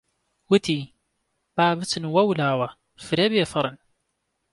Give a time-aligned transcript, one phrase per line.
[0.51, 0.79] وتی:
[1.55, 2.69] با بچن وەولاوە
[3.05, 3.77] فرە بێفەڕن!